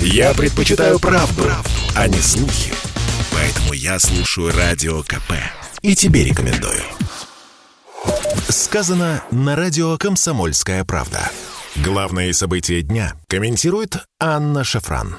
[0.00, 2.72] Я предпочитаю правду, правду, а не слухи.
[3.32, 5.32] Поэтому я слушаю Радио КП.
[5.82, 6.82] И тебе рекомендую.
[8.48, 11.30] Сказано на радио «Комсомольская правда».
[11.76, 15.16] Главные события дня комментирует Анна Шафран.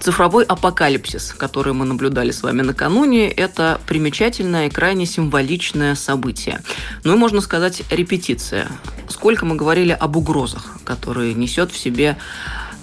[0.00, 6.60] Цифровой апокалипсис, который мы наблюдали с вами накануне, это примечательное и крайне символичное событие.
[7.02, 8.68] Ну и, можно сказать, репетиция.
[9.08, 12.16] Сколько мы говорили об угрозах, которые несет в себе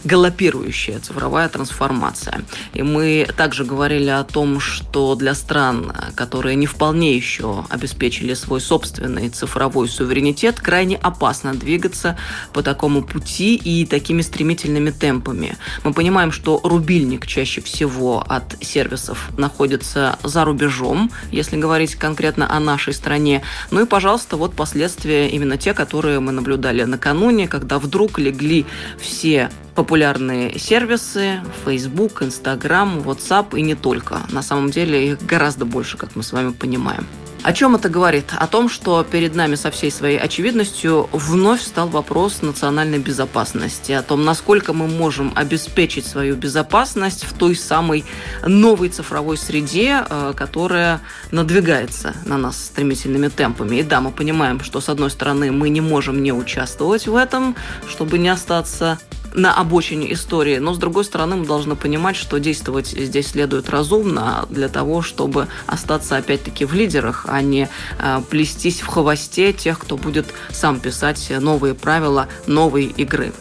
[0.06, 2.44] галопирующая цифровая трансформация.
[2.74, 8.62] И мы также говорили о том, что для стран, которые не вполне еще обеспечили свой
[8.62, 12.18] собственный цифровой суверенитет, крайне опасно двигаться
[12.54, 15.58] по такому пути и такими стремительными темпами.
[15.84, 22.60] Мы понимаем, что рубильник чаще всего от сервисов находится за рубежом, если говорить конкретно о
[22.60, 23.42] нашей стране.
[23.72, 28.66] Ну и, пожалуйста, вот последствия именно те, которые мы наблюдали накануне, когда вдруг легли
[29.00, 34.22] все популярные сервисы, Facebook, Instagram, WhatsApp и не только.
[34.30, 37.06] На самом деле их гораздо больше, как мы с вами понимаем.
[37.46, 38.32] О чем это говорит?
[38.36, 44.02] О том, что перед нами со всей своей очевидностью вновь стал вопрос национальной безопасности, о
[44.02, 48.04] том, насколько мы можем обеспечить свою безопасность в той самой
[48.48, 53.76] новой цифровой среде, э, которая надвигается на нас стремительными темпами.
[53.76, 57.56] И да, мы понимаем, что с одной стороны мы не можем не участвовать в этом,
[57.88, 58.98] чтобы не остаться
[59.36, 64.46] на обочине истории, но с другой стороны мы должны понимать, что действовать здесь следует разумно
[64.50, 67.70] для того, чтобы остаться опять-таки в лидерах, а не
[68.00, 73.34] э, плестись в хвосте тех, кто будет сам писать новые правила новой игры.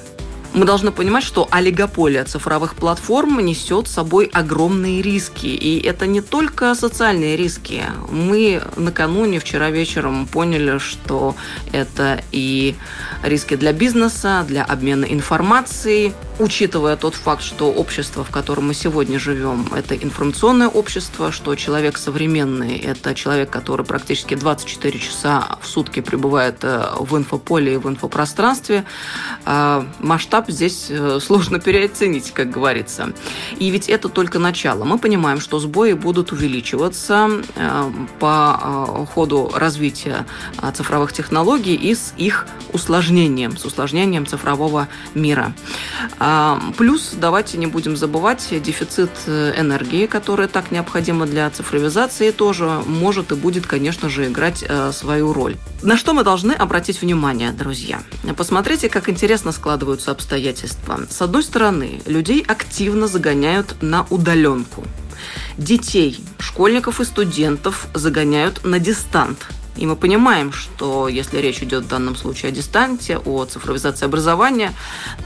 [0.55, 5.47] Мы должны понимать, что олигополия цифровых платформ несет с собой огромные риски.
[5.47, 7.83] И это не только социальные риски.
[8.09, 11.35] Мы накануне, вчера вечером поняли, что
[11.73, 12.77] это и
[13.25, 19.19] риски для бизнеса, для обмена информацией, учитывая тот факт, что общество, в котором мы сегодня
[19.19, 26.01] живем, это информационное общество, что человек современный, это человек, который практически 24 часа в сутки
[26.01, 28.85] пребывает э, в инфополе и в инфопространстве,
[29.47, 33.13] э, масштаб здесь э, сложно переоценить, как говорится.
[33.59, 34.85] И ведь это только начало.
[34.85, 37.29] Мы понимаем, что сбои будут увеличиваться
[38.19, 40.27] по ходу развития
[40.75, 45.55] цифровых технологий и с их усложнением, с усложнением цифрового мира.
[46.27, 52.81] А, плюс, давайте не будем забывать, дефицит э, энергии, который так необходимо для цифровизации, тоже
[52.87, 55.57] может и будет, конечно же, играть э, свою роль.
[55.83, 58.01] На что мы должны обратить внимание, друзья?
[58.39, 61.01] Посмотрите, как интересно складываются обстоятельства.
[61.11, 64.83] С одной стороны, людей активно загоняют на удаленку.
[65.59, 69.47] Детей, школьников и студентов загоняют на дистант–
[69.77, 74.73] и мы понимаем, что если речь идет в данном случае о дистанте, о цифровизации образования,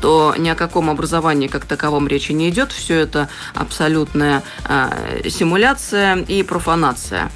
[0.01, 2.73] то ни о каком образовании как таковом речи не идет.
[2.73, 7.31] Все это абсолютная э, симуляция и профанация.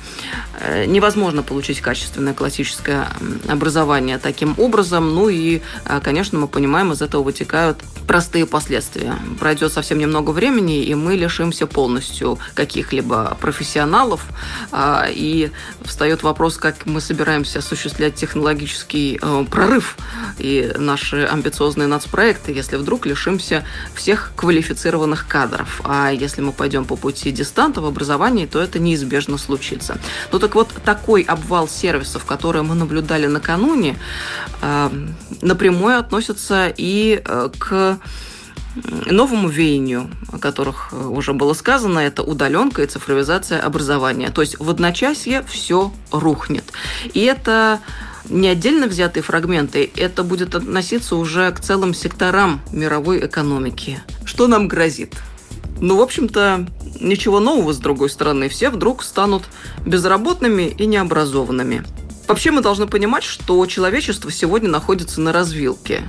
[0.65, 3.09] Э, невозможно получить качественное классическое
[3.49, 5.15] образование таким образом.
[5.15, 9.15] Ну и, э, конечно, мы понимаем, из этого вытекают простые последствия.
[9.39, 14.25] Пройдет совсем немного времени, и мы лишимся полностью каких-либо профессионалов.
[14.73, 15.50] Э, и
[15.84, 19.20] встает вопрос, как мы собираемся осуществлять технологический
[19.50, 19.96] прорыв
[20.38, 23.64] и наши амбициозные нацпроекты, если вдруг лишимся
[23.94, 25.80] всех квалифицированных кадров.
[25.84, 29.98] А если мы пойдем по пути дистанта в образовании, то это неизбежно случится.
[30.32, 33.98] Но так вот, такой обвал сервисов, который мы наблюдали накануне,
[34.60, 34.90] э,
[35.40, 37.98] напрямую относится и э, к
[39.06, 44.31] новому веянию, о которых э, уже было сказано, это удаленка и цифровизация образования.
[44.31, 46.65] То есть в одночасье все рухнет.
[47.12, 47.81] И это
[48.28, 54.00] не отдельно взятые фрагменты, это будет относиться уже к целым секторам мировой экономики.
[54.25, 55.15] Что нам грозит?
[55.81, 56.66] Ну, в общем-то,
[57.00, 58.49] ничего нового, с другой стороны.
[58.49, 59.43] Все вдруг станут
[59.84, 61.84] безработными и необразованными.
[62.28, 66.03] Вообще мы должны понимать, что человечество сегодня находится на развилке.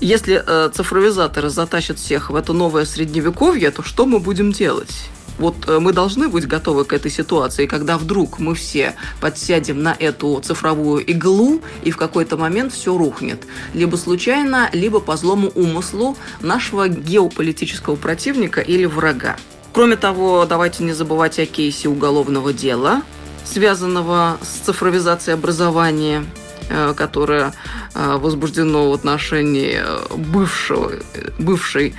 [0.00, 5.08] Если э, цифровизаторы затащат всех в это новое средневековье, то что мы будем делать?
[5.38, 9.94] Вот э, мы должны быть готовы к этой ситуации, когда вдруг мы все подсядем на
[9.98, 13.44] эту цифровую иглу, и в какой-то момент все рухнет.
[13.74, 19.36] Либо случайно, либо по злому умыслу нашего геополитического противника или врага.
[19.72, 23.02] Кроме того, давайте не забывать о кейсе уголовного дела,
[23.44, 26.24] связанного с цифровизацией образования,
[26.68, 27.52] э, которое
[27.94, 29.80] э, возбуждено в отношении
[30.16, 30.92] бывшего,
[31.38, 31.94] бывшей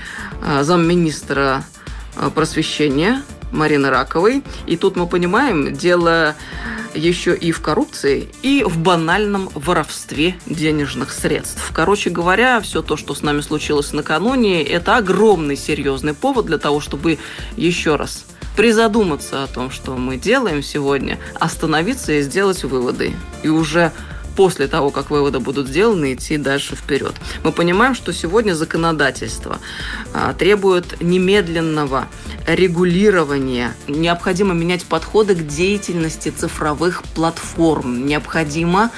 [0.62, 1.64] замминистра
[2.34, 4.44] просвещения Марины Раковой.
[4.68, 6.36] И тут мы понимаем, дело
[6.94, 11.72] еще и в коррупции, и в банальном воровстве денежных средств.
[11.74, 16.80] Короче говоря, все то, что с нами случилось накануне, это огромный серьезный повод для того,
[16.80, 17.20] чтобы
[17.58, 18.26] еще раз
[18.56, 23.14] призадуматься о том, что мы делаем сегодня, остановиться и сделать выводы.
[23.44, 23.92] И уже
[24.36, 27.14] после того, как выводы будут сделаны, идти дальше вперед.
[27.44, 29.60] Мы понимаем, что сегодня законодательство
[30.14, 32.08] а, требует немедленного
[32.48, 33.74] регулирования.
[33.88, 38.06] Необходимо менять подходы к деятельности цифровых платформ.
[38.06, 38.92] Необходимо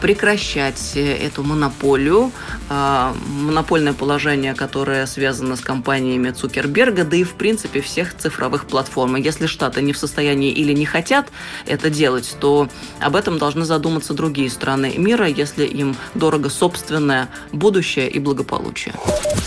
[0.00, 2.32] прекращать эту монополию,
[2.68, 9.16] а, монопольное положение, которое связано с компаниями Цукерберга, да и в принципе всех цифровых платформ.
[9.16, 11.28] Если Штаты не в состоянии или не хотят
[11.66, 12.68] это делать, то
[13.00, 18.94] об этом должны задуматься другие страны мира, если им дорого собственное будущее и благополучие.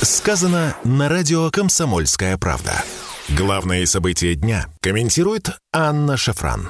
[0.01, 2.83] Сказано на радио «Комсомольская правда».
[3.29, 6.69] Главные события дня комментирует Анна Шафран.